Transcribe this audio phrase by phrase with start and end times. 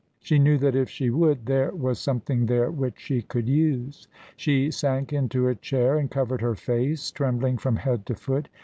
[0.19, 4.07] She knew that if she would there was something there which she could use.
[4.35, 8.47] She sank into a chair and covered her face, trembling from head to foot.